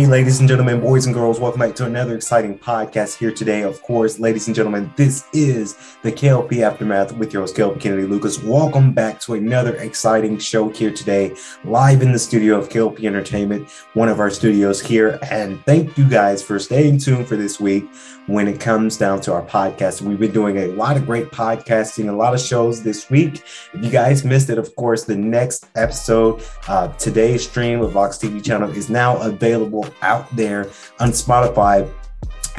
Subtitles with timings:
[0.00, 3.60] Hey, ladies and gentlemen, boys and girls, welcome back to another exciting podcast here today.
[3.60, 8.06] Of course, ladies and gentlemen, this is the KLP Aftermath with your host, KLP Kennedy
[8.06, 8.42] Lucas.
[8.42, 13.68] Welcome back to another exciting show here today, live in the studio of KLP Entertainment,
[13.92, 15.18] one of our studios here.
[15.30, 17.84] And thank you guys for staying tuned for this week
[18.26, 20.00] when it comes down to our podcast.
[20.00, 23.42] We've been doing a lot of great podcasting, a lot of shows this week.
[23.74, 28.16] If you guys missed it, of course, the next episode, uh, today's stream of Vox
[28.16, 30.66] TV channel is now available out there
[30.98, 31.90] on Spotify.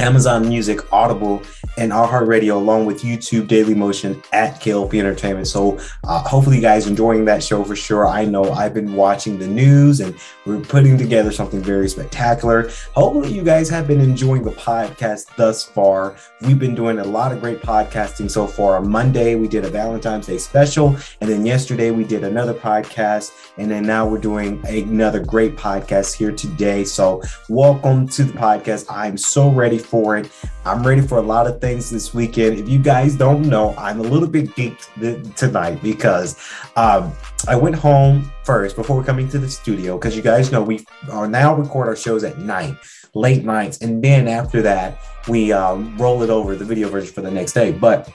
[0.01, 1.43] Amazon Music, Audible,
[1.77, 5.47] and iHeartRadio, along with YouTube Daily Motion at KLP Entertainment.
[5.47, 8.07] So, uh, hopefully, you guys enjoying that show for sure.
[8.07, 10.15] I know I've been watching the news and
[10.47, 12.71] we're putting together something very spectacular.
[12.93, 16.15] Hopefully, you guys have been enjoying the podcast thus far.
[16.41, 18.77] We've been doing a lot of great podcasting so far.
[18.77, 23.33] On Monday, we did a Valentine's Day special, and then yesterday, we did another podcast,
[23.57, 26.85] and then now we're doing another great podcast here today.
[26.85, 28.87] So, welcome to the podcast.
[28.89, 30.31] I'm so ready it.
[30.65, 32.59] I'm ready for a lot of things this weekend.
[32.59, 36.37] If you guys don't know, I'm a little bit geeked tonight because
[36.75, 37.11] um,
[37.47, 41.27] I went home first before coming to the studio because you guys know we are
[41.27, 42.75] now record our shows at night,
[43.13, 47.21] late nights, and then after that we um, roll it over the video version for
[47.21, 47.71] the next day.
[47.71, 48.09] But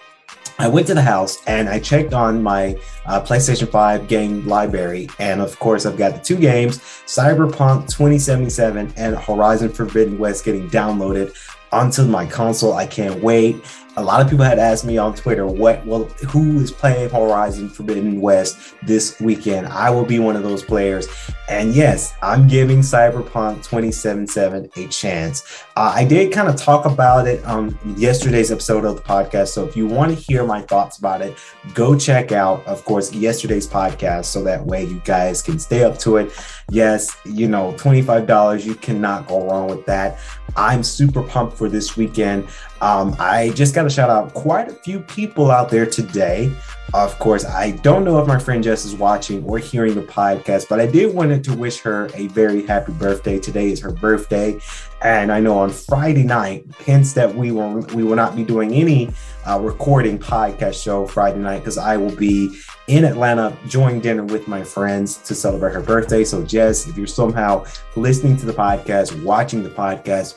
[0.58, 5.08] I went to the house and I checked on my uh, PlayStation 5 game library.
[5.18, 10.70] And of course, I've got the two games Cyberpunk 2077 and Horizon Forbidden West getting
[10.70, 11.36] downloaded
[11.72, 12.74] onto my console.
[12.74, 13.56] I can't wait.
[13.98, 17.70] A lot of people had asked me on Twitter, what, well, who is playing Horizon
[17.70, 19.66] Forbidden West this weekend?
[19.68, 21.08] I will be one of those players.
[21.48, 25.64] And yes, I'm giving Cyberpunk 2077 a chance.
[25.76, 29.48] Uh, I did kind of talk about it on yesterday's episode of the podcast.
[29.48, 31.38] So if you want to hear my thoughts about it,
[31.72, 34.26] go check out, of course, yesterday's podcast.
[34.26, 36.32] So that way you guys can stay up to it.
[36.70, 40.18] Yes, you know, $25, you cannot go wrong with that.
[40.56, 42.48] I'm super pumped for this weekend.
[42.86, 46.52] Um, I just got to shout out quite a few people out there today.
[46.94, 50.68] Of course, I don't know if my friend Jess is watching or hearing the podcast,
[50.68, 53.40] but I did wanted to wish her a very happy birthday.
[53.40, 54.60] Today is her birthday,
[55.02, 58.72] and I know on Friday night, hence that we will we will not be doing
[58.72, 59.10] any
[59.48, 64.46] uh, recording podcast show Friday night because I will be in Atlanta enjoying dinner with
[64.46, 66.22] my friends to celebrate her birthday.
[66.22, 67.64] So, Jess, if you're somehow
[67.96, 70.36] listening to the podcast, watching the podcast,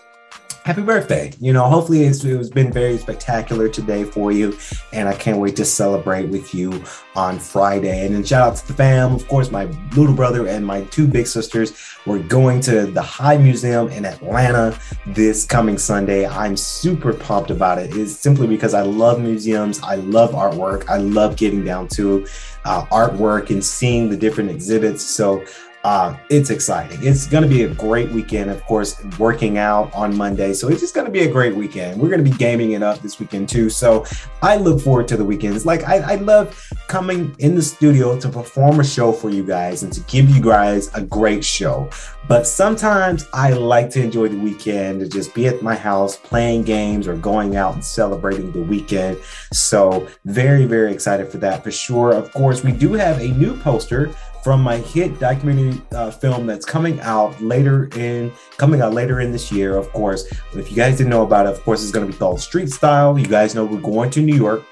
[0.64, 1.32] happy birthday.
[1.40, 4.58] You know, hopefully it's, it's been very spectacular today for you.
[4.94, 6.84] And I can't wait to celebrate with you
[7.16, 8.06] on Friday.
[8.06, 9.14] And then shout out to the fam.
[9.14, 9.66] Of course, my
[9.96, 11.74] little brother and my two big sisters.
[12.06, 14.78] We're going to the High Museum in Atlanta
[15.08, 16.28] this coming Sunday.
[16.28, 17.96] I'm super pumped about it.
[17.96, 19.82] It's simply because I love museums.
[19.82, 20.88] I love artwork.
[20.90, 22.26] I love getting down to
[22.66, 25.04] uh, artwork and seeing the different exhibits.
[25.04, 25.44] So
[25.84, 27.00] uh, it's exciting.
[27.02, 30.54] It's going to be a great weekend, of course, working out on Monday.
[30.54, 32.02] So it's just going to be a great weekend.
[32.02, 33.70] We're going to be gaming it up this weekend too.
[33.70, 34.06] So
[34.42, 35.66] I look forward to the weekends.
[35.66, 39.84] Like I, I love coming in the studio to perform a show for you guys
[39.84, 41.90] and to give you guys a great show.
[42.28, 46.64] But sometimes I like to enjoy the weekend to just be at my house playing
[46.64, 49.18] games or going out and celebrating the weekend.
[49.52, 52.14] So very, very excited for that for sure.
[52.14, 54.14] Of course, we do have a new poster
[54.44, 59.32] from my hit documentary uh, film that's coming out later in coming out later in
[59.32, 60.32] this year of course.
[60.54, 62.70] If you guys didn't know about it of course it's going to be called street
[62.70, 63.18] style.
[63.18, 64.64] You guys know we're going to new york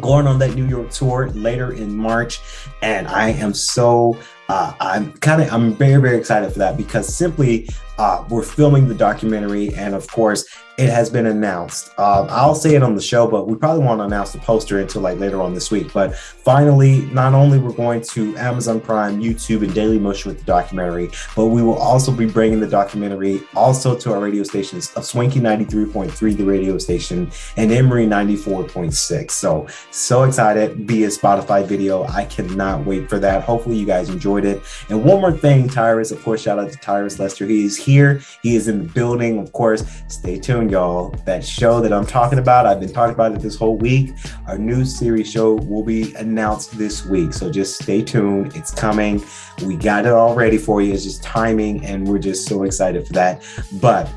[0.00, 2.40] going on that new york tour later in march
[2.82, 4.18] and i am so
[4.48, 7.68] uh, i'm kind of i'm very very excited for that because simply
[7.98, 10.46] uh, we're filming the documentary and of course
[10.78, 11.92] it has been announced.
[11.96, 15.02] Uh, I'll say it on the show, but we probably won't announce the poster until
[15.02, 15.92] like later on this week.
[15.92, 20.44] But finally, not only we're going to Amazon Prime, YouTube, and Daily Motion with the
[20.44, 25.04] documentary, but we will also be bringing the documentary also to our radio stations of
[25.06, 29.30] Swanky 93.3, the radio station, and Emory 94.6.
[29.30, 30.86] So, so excited.
[30.86, 32.04] Be a Spotify video.
[32.04, 33.44] I cannot wait for that.
[33.44, 34.62] Hopefully, you guys enjoyed it.
[34.90, 37.46] And one more thing, Tyrus, of course, shout out to Tyrus Lester.
[37.46, 38.20] He is here.
[38.42, 39.38] He is in the building.
[39.38, 41.10] Of course, stay tuned, y'all.
[41.24, 44.14] That show that I'm talking about, I've been talking about it this whole week.
[44.46, 47.32] Our new series show will be announced this week.
[47.32, 48.54] So just stay tuned.
[48.54, 49.22] It's coming.
[49.64, 50.92] We got it all ready for you.
[50.92, 53.42] It's just timing, and we're just so excited for that.
[53.80, 54.10] But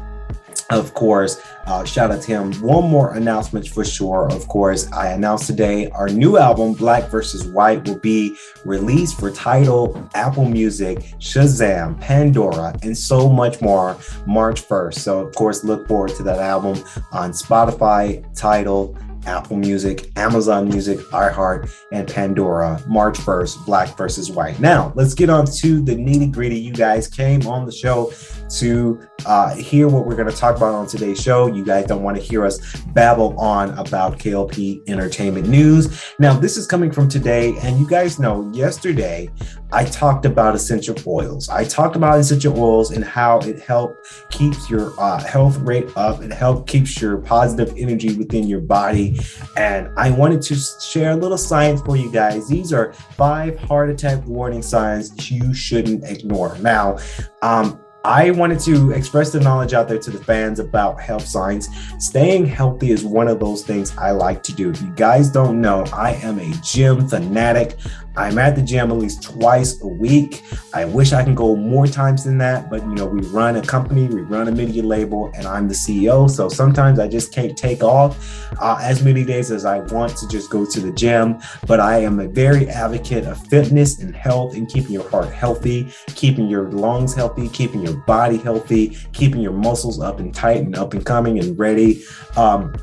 [0.70, 2.54] of course, Uh, shout out to him.
[2.62, 4.32] One more announcement for sure.
[4.32, 8.36] Of course, I announced today our new album, Black versus White, will be
[8.66, 14.96] released for Tidal, Apple Music, Shazam, Pandora, and so much more March 1st.
[14.96, 21.00] So, of course, look forward to that album on Spotify, Tidal, Apple Music, Amazon Music,
[21.12, 22.82] iHeart, and Pandora.
[22.88, 24.60] March 1st, Black versus White.
[24.60, 26.60] Now, let's get on to the nitty gritty.
[26.60, 28.12] You guys came on the show
[28.58, 31.48] to uh, hear what we're going to talk about on today's show.
[31.48, 36.04] You guys don't want to hear us babble on about KLP entertainment news.
[36.20, 39.30] Now, this is coming from today, and you guys know yesterday
[39.72, 41.48] I talked about essential oils.
[41.50, 46.22] I talked about essential oils and how it helps keeps your uh, health rate up.
[46.22, 49.20] It helps keeps your positive energy within your body.
[49.58, 52.48] And I wanted to share a little science for you guys.
[52.48, 56.58] These are five heart attack warning signs you shouldn't ignore.
[56.60, 56.98] Now,
[57.44, 61.68] um, I wanted to express the knowledge out there to the fans about health science.
[61.98, 64.70] Staying healthy is one of those things I like to do.
[64.70, 67.76] If you guys don't know, I am a gym fanatic.
[68.16, 70.44] I'm at the gym at least twice a week.
[70.74, 73.62] I wish I can go more times than that, but you know, we run a
[73.62, 76.30] company, we run a media label, and I'm the CEO.
[76.30, 80.28] So sometimes I just can't take off uh, as many days as I want to
[80.28, 81.40] just go to the gym.
[81.66, 85.94] But I am a very advocate of fitness and health and keeping your heart healthy,
[86.08, 90.76] keeping your lungs healthy, keeping your body healthy, keeping your muscles up and tight and
[90.76, 92.04] up and coming and ready.
[92.38, 92.74] Um,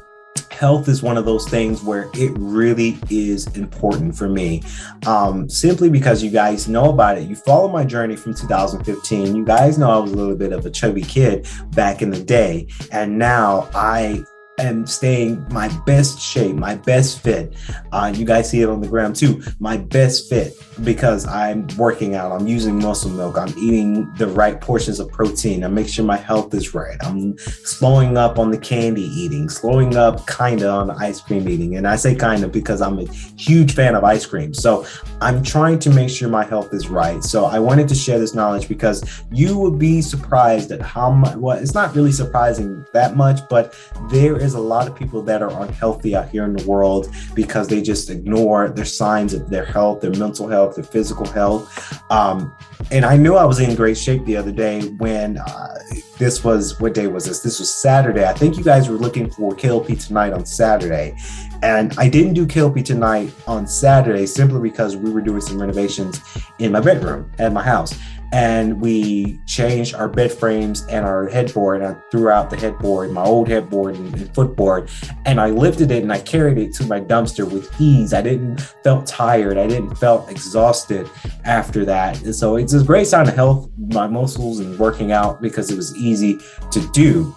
[0.50, 4.62] health is one of those things where it really is important for me.
[5.06, 7.28] Um, simply because you guys know about it.
[7.28, 10.64] You follow my journey from 2015 you guys know i was a little bit of
[10.64, 12.68] a chubby kid back in the day.
[12.90, 14.24] And now i
[14.58, 17.54] am staying my best shape, my best fit.
[17.92, 19.42] Uh, you guys see it on the gram too.
[19.58, 20.54] My best fit
[20.84, 22.32] because I'm working out.
[22.32, 23.38] I'm using muscle milk.
[23.38, 25.64] I'm eating the right portions of protein.
[25.64, 26.96] I make sure my health is right.
[27.02, 31.48] I'm slowing up on the candy eating, slowing up kind of on the ice cream
[31.48, 31.76] eating.
[31.76, 34.54] And I say kind of because I'm a huge fan of ice cream.
[34.54, 34.86] So
[35.20, 37.22] I'm trying to make sure my health is right.
[37.22, 41.36] So I wanted to share this knowledge because you would be surprised at how much,
[41.36, 43.74] well, it's not really surprising that much, but
[44.10, 47.68] there is a lot of people that are unhealthy out here in the world because
[47.68, 52.00] they just ignore their signs of their health, their mental health, their physical health.
[52.10, 52.54] Um,
[52.90, 55.78] and I knew I was in great shape the other day when uh,
[56.18, 57.40] this was, what day was this?
[57.40, 58.24] This was Saturday.
[58.24, 61.16] I think you guys were looking for KLP tonight on Saturday.
[61.62, 66.20] And I didn't do KLP tonight on Saturday simply because we were doing some renovations
[66.58, 67.98] in my bedroom at my house
[68.32, 71.82] and we changed our bed frames and our headboard.
[71.82, 74.90] I threw out the headboard, my old headboard and, and, footboard,
[75.24, 78.12] and I lifted it and I carried it to my dumpster with ease.
[78.12, 79.58] I didn't felt tired.
[79.58, 81.08] I didn't felt exhausted
[81.44, 82.20] after that.
[82.22, 85.76] And so it's a great sign of health, my muscles and working out because it
[85.76, 86.38] was easy
[86.70, 87.34] to do.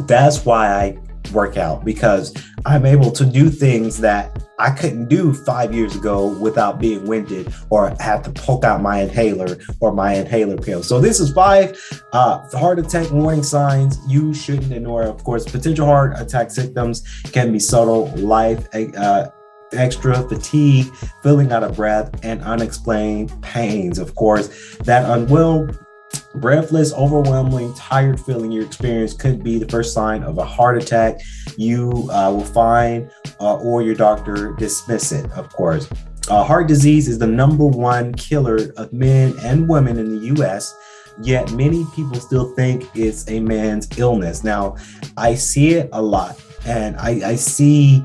[0.00, 0.98] That's why I
[1.32, 2.34] work out because
[2.64, 7.52] I'm able to do things that I couldn't do five years ago without being winded
[7.70, 10.82] or have to poke out my inhaler or my inhaler pill.
[10.82, 11.78] So this is five
[12.12, 15.02] uh, heart attack warning signs you shouldn't ignore.
[15.02, 19.28] Of course, potential heart attack symptoms can be subtle, life uh,
[19.72, 20.86] extra fatigue,
[21.22, 23.98] feeling out of breath, and unexplained pains.
[23.98, 25.68] Of course, that unwell
[26.36, 31.20] breathless, overwhelming, tired feeling you experience could be the first sign of a heart attack.
[31.56, 33.10] You uh, will find,
[33.40, 35.88] uh, or your doctor dismiss it, of course.
[36.28, 40.74] Uh, heart disease is the number one killer of men and women in the US,
[41.22, 44.42] yet many people still think it's a man's illness.
[44.42, 44.76] Now,
[45.16, 48.02] I see it a lot, and I, I see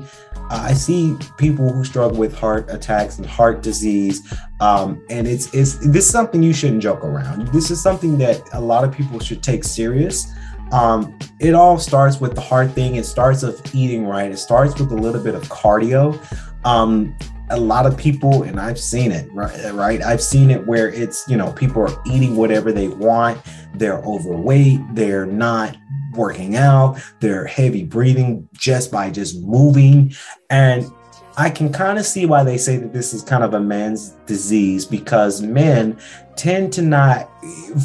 [0.52, 5.76] I see people who struggle with heart attacks and heart disease, um, and it's it's
[5.76, 7.48] this is something you shouldn't joke around.
[7.48, 10.32] This is something that a lot of people should take serious.
[10.72, 12.96] Um, it all starts with the heart thing.
[12.96, 14.30] It starts with eating right.
[14.30, 16.18] It starts with a little bit of cardio.
[16.64, 17.16] Um,
[17.50, 19.72] a lot of people, and I've seen it, right?
[19.72, 20.02] Right?
[20.02, 23.40] I've seen it where it's you know people are eating whatever they want.
[23.74, 24.80] They're overweight.
[24.94, 25.76] They're not
[26.12, 30.14] working out, they're heavy breathing just by just moving.
[30.50, 30.90] And
[31.36, 34.10] I can kind of see why they say that this is kind of a man's
[34.26, 35.98] disease because men
[36.36, 37.30] tend to not,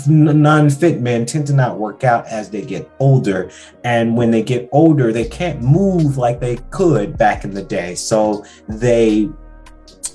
[0.07, 3.49] non fit men tend to not work out as they get older.
[3.85, 7.95] And when they get older, they can't move like they could back in the day.
[7.95, 9.29] So they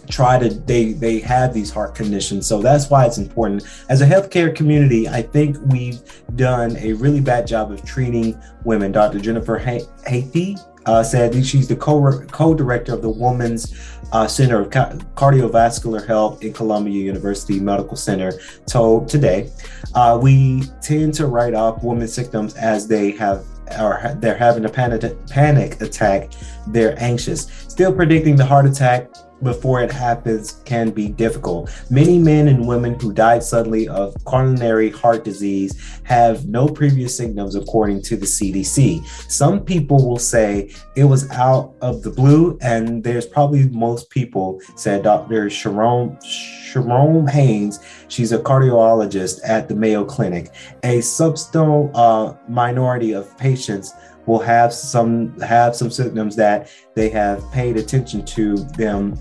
[0.08, 2.46] try to they they have these heart conditions.
[2.46, 3.64] So that's why it's important.
[3.88, 6.00] As a healthcare community i think we've
[6.36, 8.92] done a really bad job of treating women.
[8.92, 14.70] Dr jennifer Haythe uh, said she's the co- co-director of the women's uh, center of
[14.70, 18.32] Ca- cardiovascular health in columbia university medical center
[18.66, 19.50] told today.
[19.94, 23.44] Uh, we tend to write off women's symptoms as they have
[23.78, 26.30] or they're having a panic panic attack,
[26.68, 27.46] they're anxious.
[27.68, 29.08] Still predicting the heart attack
[29.42, 31.70] before it happens can be difficult.
[31.90, 37.54] Many men and women who died suddenly of coronary heart disease have no previous symptoms,
[37.54, 39.04] according to the CDC.
[39.30, 44.60] Some people will say it was out of the blue, and there's probably most people,
[44.76, 45.50] said Dr.
[45.50, 47.80] Sharon, Sharon Hayes.
[48.08, 50.50] She's a cardiologist at the Mayo Clinic.
[50.82, 53.92] A substantial uh, minority of patients
[54.26, 59.20] will have some have some symptoms that they have paid attention to them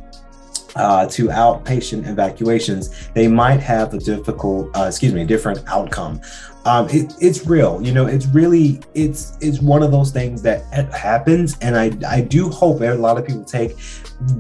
[0.76, 6.22] uh, to outpatient evacuations, they might have a difficult, uh, excuse me, different outcome.
[6.64, 8.06] Um, it, it's real, you know.
[8.06, 10.64] It's really, it's it's one of those things that
[10.94, 13.78] happens, and I I do hope a lot of people take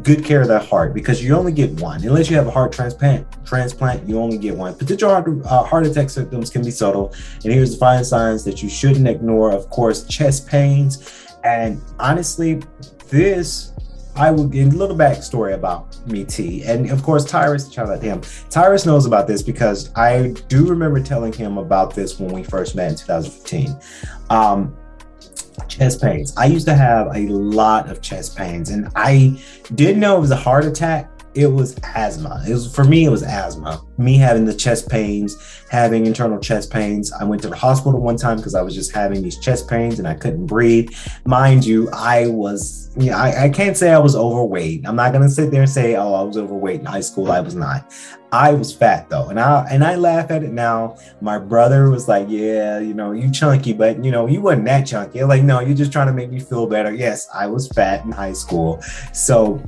[0.03, 2.03] good care of their heart because you only get one.
[2.05, 4.75] Unless you have a heart transplant, transplant, you only get one.
[4.75, 7.11] Potential heart, uh, heart attack symptoms can be subtle,
[7.43, 9.51] and here's the five signs that you shouldn't ignore.
[9.51, 12.61] Of course, chest pains, and honestly,
[13.09, 13.70] this
[14.15, 16.63] I will give a little backstory about me, T.
[16.63, 18.21] And of course, Tyrus, shout out to him.
[18.49, 22.75] Tyrus knows about this because I do remember telling him about this when we first
[22.75, 23.79] met in 2015.
[24.29, 24.75] Um,
[25.67, 26.33] chest pains.
[26.37, 29.41] I used to have a lot of chest pains, and I
[29.75, 31.09] didn't know it was a heart attack.
[31.33, 32.43] It was asthma.
[32.47, 33.05] It was for me.
[33.05, 33.81] It was asthma.
[33.97, 37.11] Me having the chest pains, having internal chest pains.
[37.13, 39.99] I went to the hospital one time because I was just having these chest pains
[39.99, 40.89] and I couldn't breathe.
[41.25, 42.89] Mind you, I was.
[42.97, 44.85] Yeah, I, I can't say I was overweight.
[44.85, 47.39] I'm not gonna sit there and say, "Oh, I was overweight in high school." I
[47.39, 47.93] was not.
[48.33, 50.97] I was fat though, and I and I laugh at it now.
[51.21, 54.85] My brother was like, "Yeah, you know, you chunky, but you know, you wasn't that
[54.85, 56.93] chunky." Like, no, you're just trying to make me feel better.
[56.93, 58.81] Yes, I was fat in high school,
[59.13, 59.61] so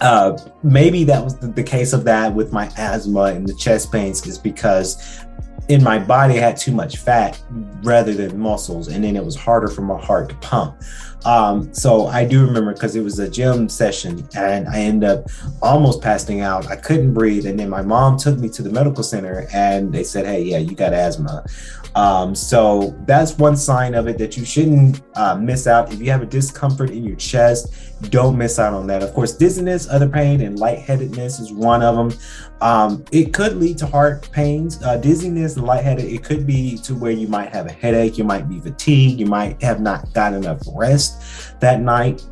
[0.00, 3.90] uh, maybe that was the, the, case of that with my asthma and the chest
[3.90, 5.24] pains is because
[5.68, 7.42] in my body I had too much fat
[7.82, 10.80] rather than muscles, and then it was harder for my heart to pump.
[11.26, 15.26] Um, so I do remember because it was a gym session and I ended up
[15.60, 16.68] almost passing out.
[16.68, 17.46] I couldn't breathe.
[17.46, 20.58] And then my mom took me to the medical center and they said, Hey, yeah,
[20.58, 21.44] you got asthma.
[21.96, 25.92] Um, so that's one sign of it that you shouldn't uh, miss out.
[25.92, 27.74] If you have a discomfort in your chest,
[28.10, 29.02] don't miss out on that.
[29.02, 32.20] Of course, dizziness, other pain, and lightheadedness is one of them.
[32.60, 36.06] Um, it could lead to heart pains, uh, dizziness, and lightheaded.
[36.06, 39.26] It could be to where you might have a headache, you might be fatigued, you
[39.26, 42.22] might have not gotten enough rest that night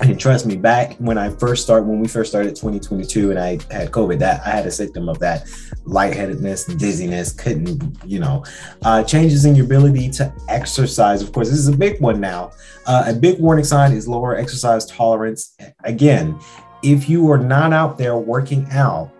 [0.00, 3.52] and trust me, back when I first started, when we first started 2022 and I
[3.70, 5.46] had COVID, that I had a symptom of that
[5.84, 8.44] lightheadedness, dizziness, couldn't, you know,
[8.84, 11.22] uh, changes in your ability to exercise.
[11.22, 12.52] Of course, this is a big one now.
[12.86, 15.56] Uh, a big warning sign is lower exercise tolerance.
[15.84, 16.38] Again,
[16.82, 19.10] if you are not out there working out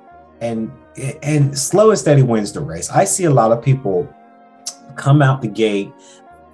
[0.44, 0.70] and
[1.22, 2.90] and slow and steady wins the race.
[2.90, 4.08] I see a lot of people
[4.96, 5.92] come out the gate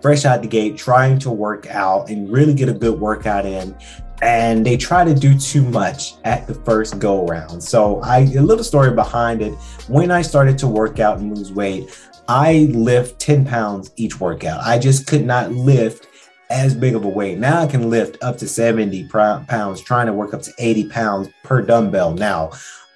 [0.00, 3.76] fresh out the gate, trying to work out and really get a good workout in.
[4.22, 7.62] And they try to do too much at the first go round.
[7.62, 9.54] So, I a little story behind it.
[9.88, 14.60] When I started to work out and lose weight, I lift 10 pounds each workout.
[14.62, 16.06] I just could not lift
[16.50, 17.38] as big of a weight.
[17.38, 21.28] Now I can lift up to 70 pounds, trying to work up to 80 pounds
[21.42, 22.50] per dumbbell now.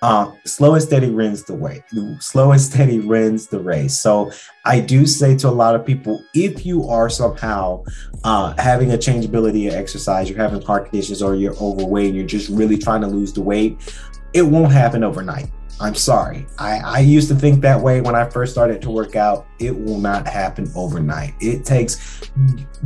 [0.05, 1.83] Uh, slow and steady wins the way.
[2.21, 3.99] Slow and steady wins the race.
[3.99, 4.31] So
[4.67, 7.85] I do say to a lot of people, if you are somehow
[8.23, 12.27] uh, having a changeability of exercise, you're having heart conditions, or you're overweight, and you're
[12.27, 13.97] just really trying to lose the weight,
[14.35, 15.51] it won't happen overnight.
[15.81, 16.47] I'm sorry.
[16.59, 19.47] I, I used to think that way when I first started to work out.
[19.59, 21.33] It will not happen overnight.
[21.41, 22.21] It takes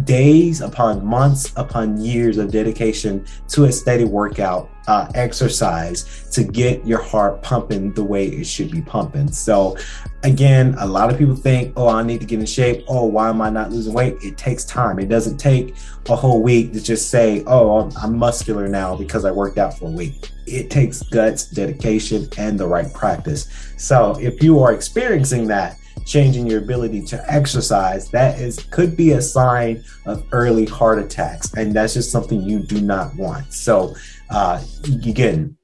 [0.04, 6.84] days upon months upon years of dedication to a steady workout uh, exercise to get
[6.86, 9.30] your heart pumping the way it should be pumping.
[9.30, 9.76] So,
[10.22, 12.84] again, a lot of people think, oh, I need to get in shape.
[12.88, 14.16] Oh, why am I not losing weight?
[14.22, 14.98] It takes time.
[14.98, 15.76] It doesn't take
[16.08, 19.78] a whole week to just say, oh, I'm, I'm muscular now because I worked out
[19.78, 20.30] for a week.
[20.46, 23.46] It takes guts, dedication, and the right practice.
[23.76, 29.12] So, if you are experiencing that, changing your ability to exercise, that is could be
[29.12, 33.52] a sign of early heart attacks, and that's just something you do not want.
[33.52, 33.94] So,
[34.30, 34.62] uh,
[35.06, 35.56] again,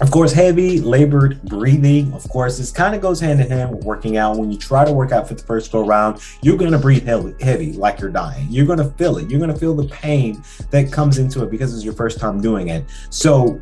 [0.00, 2.12] of course, heavy labored breathing.
[2.14, 4.36] Of course, this kind of goes hand in hand with working out.
[4.36, 7.06] When you try to work out for the first go round, you're going to breathe
[7.06, 8.48] heavy, heavy, like you're dying.
[8.50, 9.30] You're going to feel it.
[9.30, 12.40] You're going to feel the pain that comes into it because it's your first time
[12.40, 12.84] doing it.
[13.10, 13.60] So,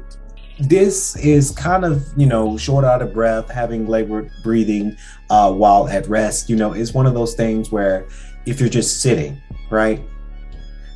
[0.68, 4.96] this is kind of you know short out of breath having labored breathing
[5.30, 6.48] uh, while at rest.
[6.48, 8.06] You know is one of those things where
[8.46, 9.40] if you're just sitting
[9.70, 10.02] right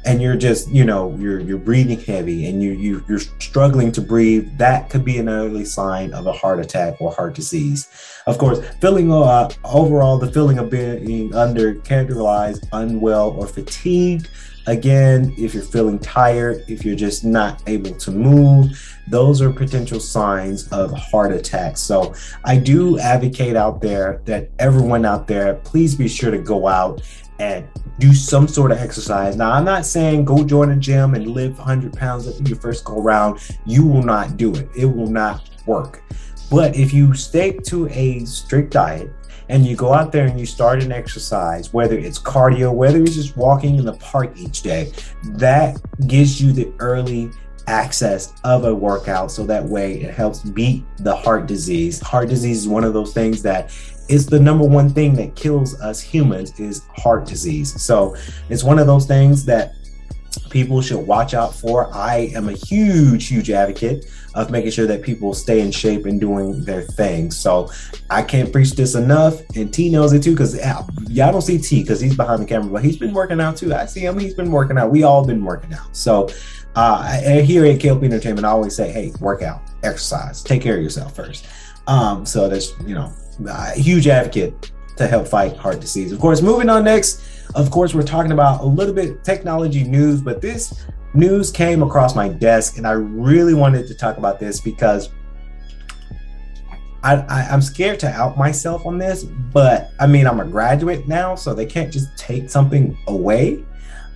[0.06, 4.00] and you're just you know you're you're breathing heavy and you, you you're struggling to
[4.00, 7.88] breathe that could be an early sign of a heart attack or heart disease.
[8.26, 14.30] Of course feeling uh, overall the feeling of being under characterized unwell or fatigued.
[14.68, 18.70] Again if you're feeling tired if you're just not able to move
[19.08, 21.76] those are potential signs of heart attack.
[21.76, 26.68] So i do advocate out there that everyone out there please be sure to go
[26.68, 27.02] out
[27.38, 27.66] and
[27.98, 29.36] do some sort of exercise.
[29.36, 32.84] Now, I'm not saying go join a gym and lift 100 pounds at your first
[32.84, 33.40] go round.
[33.64, 36.02] You will not do it, it will not work.
[36.50, 39.10] But if you stick to a strict diet
[39.48, 43.14] and you go out there and you start an exercise, whether it's cardio, whether it's
[43.14, 44.92] just walking in the park each day,
[45.24, 47.30] that gives you the early
[47.68, 52.58] access of a workout so that way it helps beat the heart disease heart disease
[52.58, 53.72] is one of those things that
[54.08, 57.80] is the number one thing that kills us humans is heart disease.
[57.80, 58.16] So
[58.48, 59.74] it's one of those things that
[60.50, 61.94] people should watch out for.
[61.94, 66.20] I am a huge huge advocate of making sure that people stay in shape and
[66.20, 67.30] doing their thing.
[67.30, 67.70] So
[68.10, 70.54] i can't preach this enough and t knows it too because
[71.08, 73.74] y'all don't see t because he's behind the camera but he's been working out too.
[73.74, 74.90] I see him he's been working out.
[74.90, 75.96] We all been working out.
[75.96, 76.28] So
[76.76, 80.82] uh, here at KLP Entertainment, I always say, hey, work out, exercise, take care of
[80.82, 81.46] yourself first.
[81.86, 83.10] Um, so that's, you know,
[83.46, 86.12] a huge advocate to help fight heart disease.
[86.12, 87.22] Of course, moving on next,
[87.54, 92.14] of course, we're talking about a little bit technology news, but this news came across
[92.14, 95.10] my desk and I really wanted to talk about this because
[97.02, 101.36] I, am scared to out myself on this, but I mean, I'm a graduate now,
[101.36, 103.64] so they can't just take something away.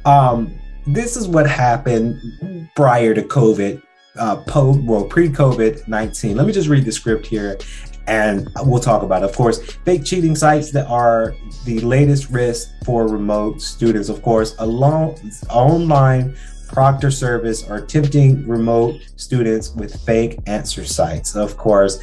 [0.05, 3.81] Um, this is what happened prior to COVID,
[4.19, 6.37] uh, well, pre-COVID 19.
[6.37, 7.59] Let me just read the script here
[8.07, 9.31] and we'll talk about it.
[9.31, 14.09] Of course, fake cheating sites that are the latest risk for remote students.
[14.09, 15.17] Of course, alone,
[15.49, 16.37] online
[16.69, 21.35] proctor service are tempting remote students with fake answer sites.
[21.35, 21.99] Of course,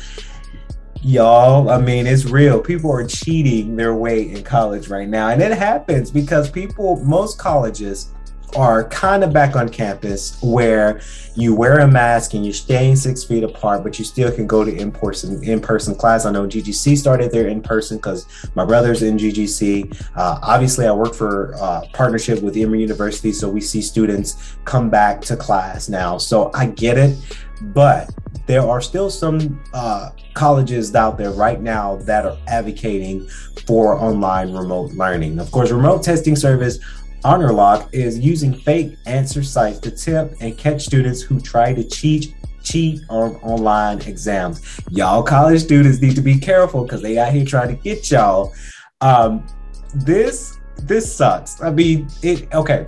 [1.01, 2.59] y'all, I mean, it's real.
[2.59, 5.29] People are cheating their way in college right now.
[5.29, 8.11] And it happens because people, most colleges,
[8.55, 11.01] are kind of back on campus where
[11.35, 14.63] you wear a mask and you're staying six feet apart, but you still can go
[14.63, 16.25] to in-person in-person class.
[16.25, 20.10] I know GGC started their in-person because my brother's in GGC.
[20.15, 24.89] Uh, obviously, I work for uh, partnership with Emory University, so we see students come
[24.89, 26.17] back to class now.
[26.17, 27.17] So I get it,
[27.62, 28.10] but
[28.47, 33.27] there are still some uh, colleges out there right now that are advocating
[33.67, 35.38] for online remote learning.
[35.39, 36.79] Of course, remote testing service
[37.23, 42.34] HonorLock is using fake answer sites to tip and catch students who try to cheat
[42.63, 44.82] cheat on online exams.
[44.91, 48.53] Y'all college students need to be careful because they out here trying to get y'all.
[49.01, 49.45] Um,
[49.95, 51.62] this this sucks.
[51.62, 52.86] I mean, it okay.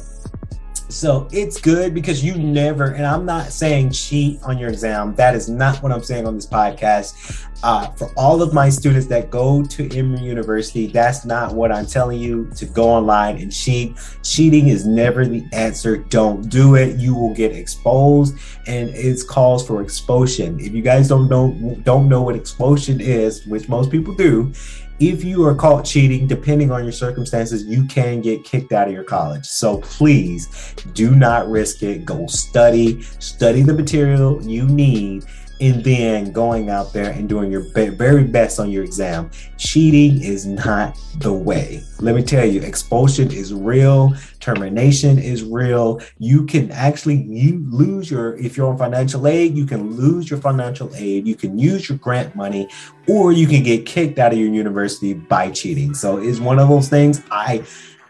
[0.89, 5.13] So it's good because you never, and I'm not saying cheat on your exam.
[5.15, 7.45] That is not what I'm saying on this podcast.
[7.62, 11.86] Uh, for all of my students that go to Emory University, that's not what I'm
[11.86, 13.97] telling you to go online and cheat.
[14.23, 15.97] Cheating is never the answer.
[15.97, 16.97] Don't do it.
[16.97, 20.60] You will get exposed, and it's calls for expulsion.
[20.60, 21.52] If you guys don't know
[21.84, 24.52] don't know what expulsion is, which most people do,
[25.00, 28.94] if you are caught cheating, depending on your circumstances, you can get kicked out of
[28.94, 29.46] your college.
[29.46, 32.06] So please do not risk it.
[32.06, 35.26] Go study, study the material you need
[35.62, 39.30] and then going out there and doing your very best on your exam.
[39.58, 41.84] Cheating is not the way.
[42.00, 46.02] Let me tell you, expulsion is real, termination is real.
[46.17, 50.39] You can actually you lose your if you're on financial aid, you can lose your
[50.39, 52.69] financial aid, you can use your grant money,
[53.08, 55.93] or you can get kicked out of your university by cheating.
[55.93, 57.65] So it's one of those things I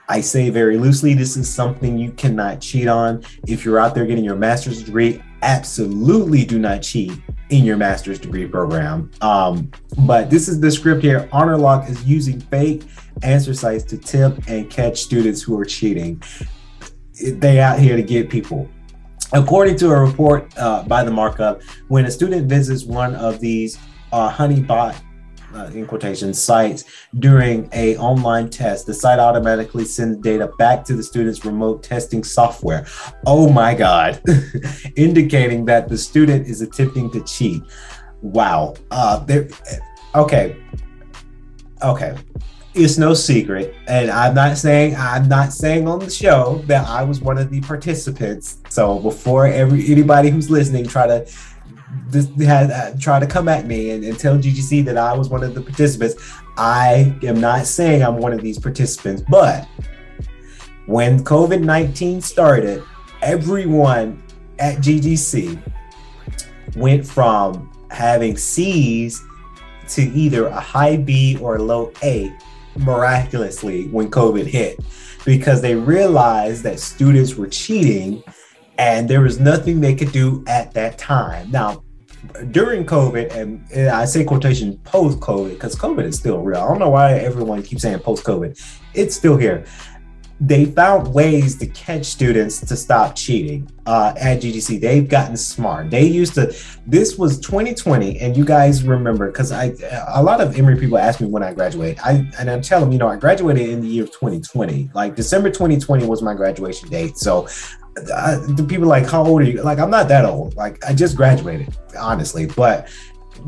[0.07, 3.23] I say very loosely, this is something you cannot cheat on.
[3.45, 7.11] If you're out there getting your master's degree, absolutely do not cheat
[7.49, 9.11] in your master's degree program.
[9.21, 11.27] Um, but this is the script here.
[11.33, 12.83] HonorLock is using fake
[13.23, 16.21] answer sites to tip and catch students who are cheating.
[17.21, 18.69] They out here to get people.
[19.33, 23.77] According to a report uh, by the markup, when a student visits one of these
[24.11, 24.95] uh, honeypot
[25.53, 26.83] uh, in quotation sites
[27.19, 28.85] during a online test.
[28.85, 32.85] The site automatically sends data back to the student's remote testing software.
[33.25, 34.21] Oh my god.
[34.95, 37.63] Indicating that the student is attempting to cheat.
[38.21, 38.75] Wow.
[38.91, 39.49] Uh there
[40.15, 40.57] okay.
[41.83, 42.15] Okay.
[42.75, 47.03] It's no secret and i'm not saying i'm not saying on the show that i
[47.03, 48.59] was one of the participants.
[48.69, 51.27] So before every anybody who's listening try to
[52.07, 55.29] this had uh, tried to come at me and, and tell GGC that I was
[55.29, 56.15] one of the participants.
[56.57, 59.67] I am not saying I'm one of these participants, but
[60.85, 62.83] when COVID 19 started,
[63.21, 64.21] everyone
[64.59, 65.59] at GGC
[66.75, 69.23] went from having C's
[69.89, 72.31] to either a high B or a low A
[72.77, 74.79] miraculously when COVID hit
[75.25, 78.23] because they realized that students were cheating
[78.79, 81.51] and there was nothing they could do at that time.
[81.51, 81.83] Now,
[82.51, 86.61] during COVID, and I say quotation post COVID because COVID is still real.
[86.61, 88.57] I don't know why everyone keeps saying post COVID.
[88.93, 89.65] It's still here
[90.41, 94.79] they found ways to catch students to stop cheating uh, at GGC.
[94.79, 95.89] They've gotten smart.
[95.89, 96.55] They used to.
[96.87, 99.73] This was 2020, and you guys remember because I
[100.07, 101.99] a lot of Emory people ask me when I graduate.
[102.05, 104.91] I and I tell them, you know, I graduated in the year of 2020.
[104.93, 107.17] Like December 2020 was my graduation date.
[107.17, 107.47] So
[108.13, 109.61] uh, the people like, how old are you?
[109.61, 110.55] Like I'm not that old.
[110.55, 112.45] Like I just graduated, honestly.
[112.45, 112.89] But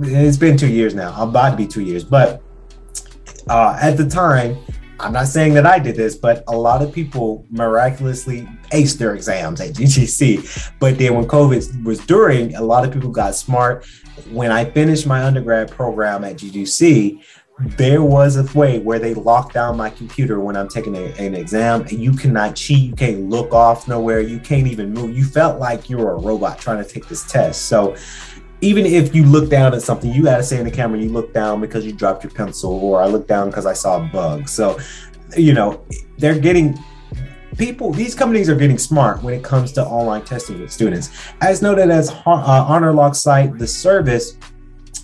[0.02, 1.14] it's been two years now.
[1.16, 2.42] I'm about to be two years, but.
[3.50, 4.56] Uh, at the time,
[5.02, 9.16] I'm not saying that I did this, but a lot of people miraculously aced their
[9.16, 10.72] exams at GGC.
[10.80, 13.86] But then when COVID was during, a lot of people got smart.
[14.30, 17.24] When I finished my undergrad program at GGC,
[17.64, 21.36] there was a way where they locked down my computer when I'm taking a, an
[21.36, 22.90] exam and you cannot cheat.
[22.90, 24.22] You can't look off nowhere.
[24.22, 25.16] You can't even move.
[25.16, 27.66] You felt like you were a robot trying to take this test.
[27.66, 27.96] So
[28.62, 31.10] even if you look down at something, you got to say in the camera, you
[31.10, 34.08] look down because you dropped your pencil, or I look down because I saw a
[34.08, 34.48] bug.
[34.48, 34.80] So,
[35.36, 35.84] you know,
[36.18, 36.78] they're getting
[37.58, 41.10] people, these companies are getting smart when it comes to online testing with students.
[41.42, 44.38] As noted as uh, HonorLock site, the service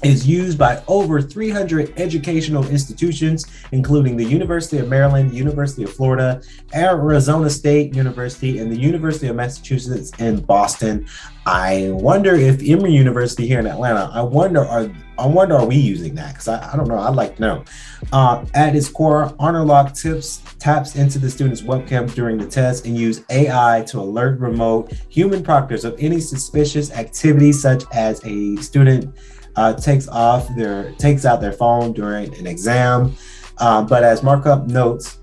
[0.04, 6.42] is used by over 300 educational institutions, including the University of Maryland, University of Florida,
[6.74, 11.08] Arizona State University, and the University of Massachusetts in Boston.
[11.46, 15.78] I wonder if Emory University here in Atlanta, I wonder are I wonder are we
[15.78, 16.34] using that?
[16.34, 17.00] Because I, I, don't know.
[17.00, 17.66] I'd like to know.
[18.12, 22.96] Uh, at its core, HonorLock tips taps into the student's webcam during the test and
[22.96, 29.16] use AI to alert remote human proctors of any suspicious activity, such as a student
[29.58, 33.16] uh, takes off their takes out their phone during an exam.
[33.60, 35.18] Um, but as markup notes,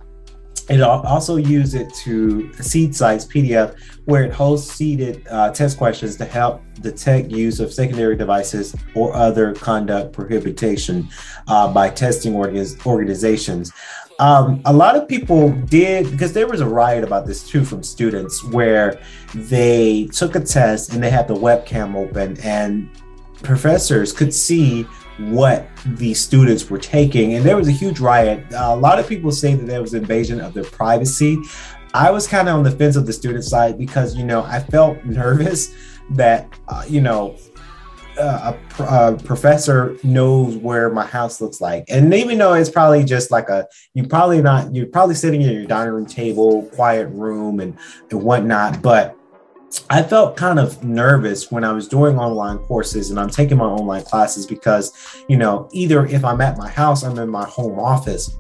[0.69, 6.17] it also use it to seed sites PDF, where it hosts seeded uh, test questions
[6.17, 11.09] to help detect use of secondary devices or other conduct prohibition
[11.49, 13.73] uh, by testing organizations.
[14.19, 17.83] Um, a lot of people did because there was a riot about this too from
[17.83, 19.01] students where
[19.35, 22.89] they took a test and they had the webcam open and
[23.45, 24.83] professors could see
[25.19, 28.45] what the students were taking and there was a huge riot.
[28.53, 31.39] A lot of people say that there was invasion of their privacy.
[31.93, 34.59] I was kind of on the fence of the student side because you know i
[34.59, 35.73] felt nervous
[36.11, 37.37] that uh, you know
[38.19, 41.85] uh, a, a, professor knows where my house looks like.
[41.89, 45.53] And even though it's probably just like a you probably not you're probably sitting at
[45.53, 47.77] your dining room table quiet room and
[48.11, 49.17] and whatnot but
[49.91, 53.67] I felt kind of nervous when I was doing online courses and I'm taking my
[53.67, 54.93] online classes because,
[55.29, 58.39] you know, either if I'm at my house, I'm in my home office.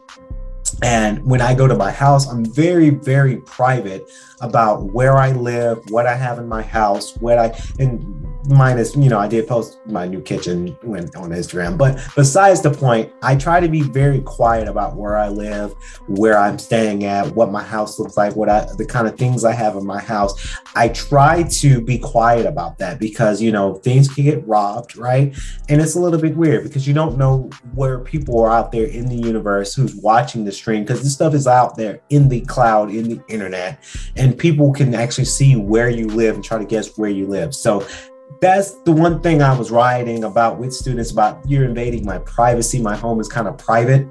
[0.83, 5.83] And when I go to my house, I'm very, very private about where I live,
[5.91, 9.79] what I have in my house, what I, and minus you know i did post
[9.87, 11.77] my new kitchen when on instagram.
[11.79, 15.73] But besides the point i try to be very quiet about where i live
[16.07, 19.45] where i'm staying at what my house looks like what i the kind of things
[19.45, 20.59] i have in my house.
[20.75, 25.37] I try to be quiet about that because you know things can get robbed right?
[25.69, 28.87] And it's a little bit weird because you don't know where people are out there
[28.87, 32.41] in the universe who's watching the stream because this stuff is out there in the
[32.43, 33.83] cloud in the internet
[34.17, 37.55] and people can actually see where you live and try to guess where you live.
[37.55, 37.87] So
[38.41, 42.81] that's the one thing I was writing about with students about you're invading my privacy.
[42.81, 44.07] My home is kind of private.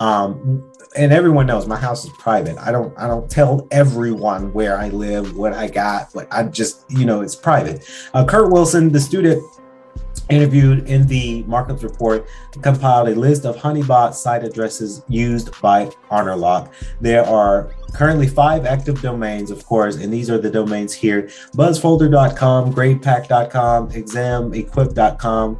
[0.00, 2.56] Um, and everyone knows my house is private.
[2.58, 6.84] I don't I don't tell everyone where I live, what I got, but I just,
[6.90, 7.88] you know, it's private.
[8.14, 9.42] Uh, Kurt Wilson, the student
[10.28, 12.26] interviewed in the markups report
[12.62, 16.72] compiled a list of honeypot site addresses used by HonorLock.
[17.00, 21.22] There are currently five active domains, of course, and these are the domains here
[21.54, 25.58] buzzfolder.com, gradepack.com, examequip.com,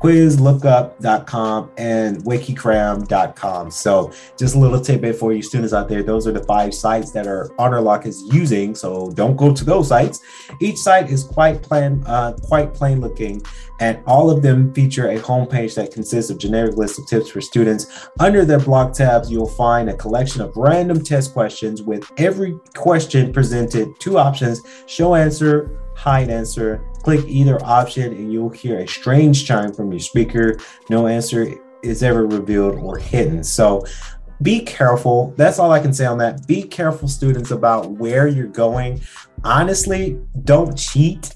[0.00, 3.70] quizlookup.com and wikicram.com.
[3.70, 6.02] So just a little tidbit for you students out there.
[6.02, 8.74] Those are the five sites that are HonorLock is using.
[8.74, 10.20] So don't go to those sites.
[10.60, 13.42] Each site is quite plain, uh, quite plain looking,
[13.80, 17.40] and all of them feature a homepage that consists of generic list of tips for
[17.40, 18.08] students.
[18.18, 23.32] Under their blog tabs, you'll find a collection of random test questions with every question
[23.32, 29.46] presented two options, show answer, hide answer, Click either option and you'll hear a strange
[29.46, 30.58] chime from your speaker.
[30.88, 33.42] No answer is ever revealed or hidden.
[33.42, 33.84] So
[34.42, 35.34] be careful.
[35.36, 36.46] That's all I can say on that.
[36.46, 39.00] Be careful, students, about where you're going.
[39.44, 41.34] Honestly, don't cheat.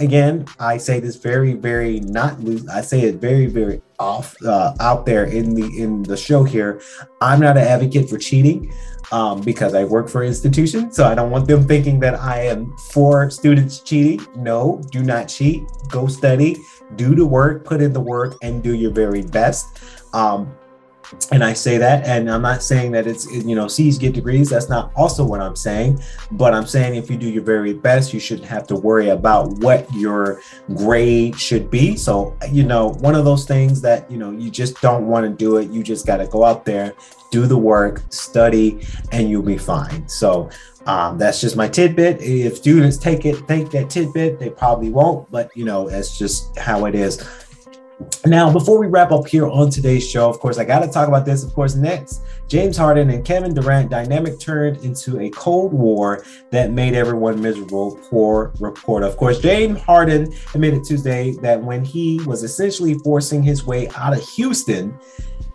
[0.00, 2.68] Again, I say this very, very not loose.
[2.68, 6.80] I say it very, very off uh, out there in the in the show here.
[7.20, 8.72] I'm not an advocate for cheating
[9.12, 12.42] um, because I work for an institution, so I don't want them thinking that I
[12.42, 14.26] am for students cheating.
[14.36, 15.64] No, do not cheat.
[15.88, 16.56] Go study,
[16.96, 19.80] do the work, put in the work, and do your very best.
[20.12, 20.54] Um,
[21.30, 24.50] and I say that, and I'm not saying that it's you know C's get degrees.
[24.50, 28.12] That's not also what I'm saying, but I'm saying if you do your very best,
[28.12, 30.40] you shouldn't have to worry about what your
[30.74, 31.96] grade should be.
[31.96, 35.30] So you know, one of those things that you know you just don't want to
[35.30, 35.70] do it.
[35.70, 36.94] You just got to go out there,
[37.30, 40.06] do the work, study, and you'll be fine.
[40.08, 40.50] So
[40.86, 42.22] um, that's just my tidbit.
[42.22, 46.56] If students take it, take that tidbit, they probably won't, but you know, that's just
[46.58, 47.22] how it is.
[48.24, 51.08] Now, before we wrap up here on today's show, of course, I got to talk
[51.08, 51.42] about this.
[51.42, 56.70] Of course, next, James Harden and Kevin Durant dynamic turned into a cold war that
[56.70, 57.98] made everyone miserable.
[58.08, 59.02] Poor report.
[59.02, 64.16] Of course, James Harden admitted Tuesday that when he was essentially forcing his way out
[64.16, 64.96] of Houston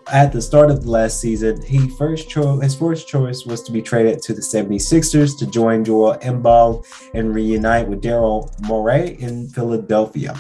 [0.08, 3.72] at the start of the last season, he first cho- his first choice was to
[3.72, 9.48] be traded to the 76ers to join Joel Embiid and reunite with Daryl Morey in
[9.48, 10.36] Philadelphia.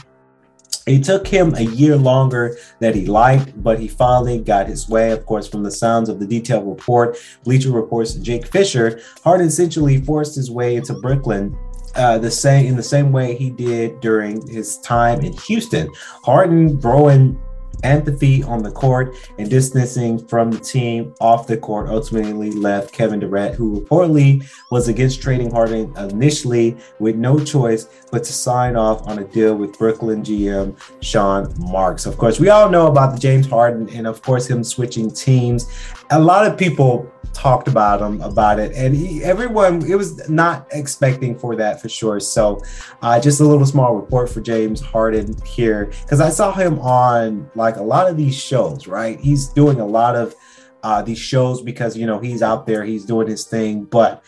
[0.85, 5.11] It took him a year longer that he liked, but he finally got his way.
[5.11, 10.01] Of course, from the sounds of the detailed report, Bleacher Report's Jake Fisher, Harden essentially
[10.01, 11.57] forced his way into Brooklyn
[11.95, 15.89] uh, the same in the same way he did during his time in Houston.
[16.23, 17.39] Harden throwing
[17.83, 23.19] empathy on the court and distancing from the team off the court ultimately left Kevin
[23.19, 29.07] Durant, who reportedly was against trading Harden initially with no choice but to sign off
[29.07, 32.05] on a deal with Brooklyn GM Sean Marks.
[32.05, 35.69] Of course, we all know about the James Harden and, of course, him switching teams.
[36.09, 40.67] A lot of people talked about him about it and he, everyone it was not
[40.71, 42.61] expecting for that for sure so
[43.01, 47.49] uh, just a little small report for james harden here because i saw him on
[47.55, 50.35] like a lot of these shows right he's doing a lot of
[50.83, 54.23] uh, these shows because you know he's out there he's doing his thing but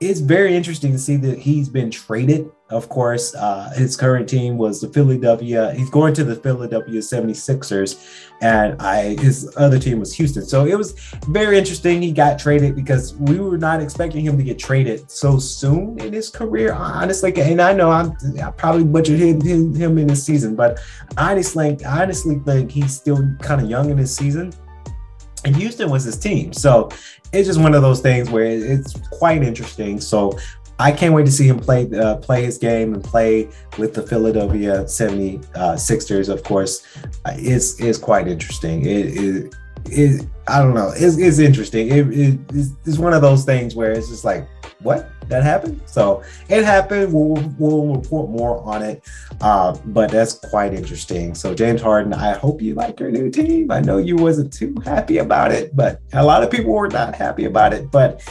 [0.00, 2.50] it's very interesting to see that he's been traded.
[2.70, 5.72] Of course, uh, his current team was the Philadelphia.
[5.72, 10.44] He's going to the Philadelphia 76ers, and I his other team was Houston.
[10.44, 10.92] So it was
[11.28, 12.00] very interesting.
[12.00, 16.12] He got traded because we were not expecting him to get traded so soon in
[16.12, 16.72] his career.
[16.72, 20.78] Honestly, and I know I'm I probably butchered him, him, him in this season, but
[21.18, 24.52] honestly, I honestly think he's still kind of young in his season
[25.44, 26.52] and Houston was his team.
[26.52, 26.90] So
[27.32, 30.00] it's just one of those things where it's quite interesting.
[30.00, 30.38] So
[30.80, 34.02] I can't wait to see him play uh, play his game and play with the
[34.02, 36.28] Philadelphia 76ers.
[36.30, 36.86] Of course,
[37.26, 38.86] uh, it's is quite interesting.
[38.86, 39.54] It is.
[39.86, 40.92] It, I don't know.
[40.94, 41.88] It's, it's interesting.
[41.88, 44.46] It, it, it's, it's one of those things where it's just like,
[44.82, 45.80] what that happened?
[45.86, 47.12] So it happened.
[47.14, 49.02] We'll, we'll report more on it.
[49.40, 51.34] Uh, but that's quite interesting.
[51.34, 53.70] So James Harden, I hope you like your new team.
[53.70, 57.14] I know you wasn't too happy about it, but a lot of people were not
[57.14, 57.90] happy about it.
[57.90, 58.22] But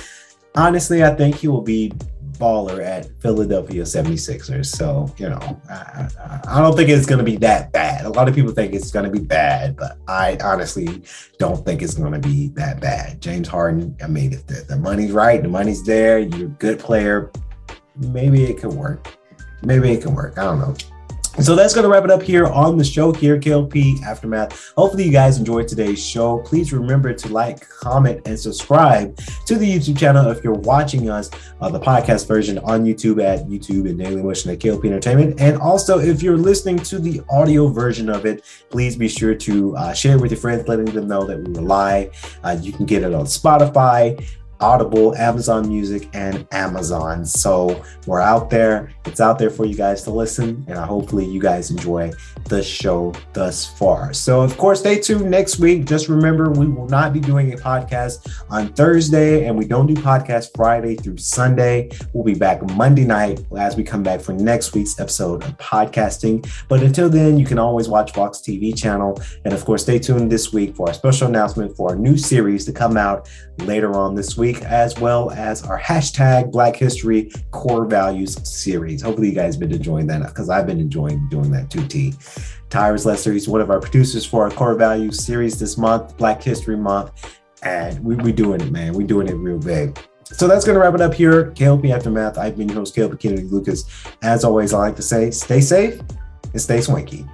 [0.56, 1.92] honestly, I think he will be
[2.40, 4.68] baller at Philadelphia 76ers.
[4.68, 6.10] So, you know, I,
[6.48, 8.06] I don't think it's going to be that bad.
[8.06, 11.04] A lot of people think it's going to be bad, but I honestly
[11.38, 13.22] don't think it's going to be that bad.
[13.22, 16.80] James Harden, I mean, if the, the money's right, the money's there, you're a good
[16.80, 17.32] player,
[17.98, 19.18] maybe it could work.
[19.62, 20.38] Maybe it can work.
[20.38, 20.76] I don't know.
[21.42, 24.74] So that's going to wrap it up here on the show here, KLP Aftermath.
[24.76, 26.40] Hopefully, you guys enjoyed today's show.
[26.40, 31.32] Please remember to like, comment, and subscribe to the YouTube channel if you're watching us,
[31.62, 35.40] uh, the podcast version on YouTube at YouTube and Daily Motion at KLP Entertainment.
[35.40, 39.78] And also, if you're listening to the audio version of it, please be sure to
[39.78, 42.12] uh, share it with your friends, letting them know that we rely.
[42.44, 44.22] Uh, you can get it on Spotify,
[44.62, 47.26] Audible, Amazon Music, and Amazon.
[47.26, 48.92] So we're out there.
[49.06, 52.12] It's out there for you guys to listen, and hopefully you guys enjoy
[52.46, 54.14] the show thus far.
[54.14, 55.86] So of course, stay tuned next week.
[55.86, 59.94] Just remember, we will not be doing a podcast on Thursday, and we don't do
[59.94, 61.90] podcast Friday through Sunday.
[62.14, 66.50] We'll be back Monday night as we come back for next week's episode of podcasting.
[66.68, 70.32] But until then, you can always watch Vox TV channel, and of course, stay tuned
[70.32, 74.16] this week for our special announcement for our new series to come out later on
[74.16, 79.02] this week week, as well as our hashtag Black History Core Values series.
[79.02, 81.86] Hopefully, you guys been enjoying that because I've been enjoying doing that too.
[81.88, 82.14] T.
[82.70, 86.42] Tyrus Lester, he's one of our producers for our Core Values series this month, Black
[86.42, 88.94] History Month, and we we doing it, man.
[88.94, 90.00] We're doing it real big.
[90.24, 91.52] So that's going to wrap it up here.
[91.52, 92.38] KLP Aftermath.
[92.38, 93.86] I've been your host, KLP Kennedy Lucas.
[94.22, 96.00] As always, I like to say, stay safe
[96.54, 97.26] and stay swanky.